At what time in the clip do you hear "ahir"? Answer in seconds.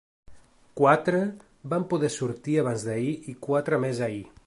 4.09-4.23